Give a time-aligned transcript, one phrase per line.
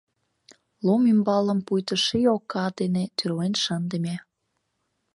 [0.85, 4.15] Лум ӱмбалым пуйто ший ока дене тӱрлен шындыме.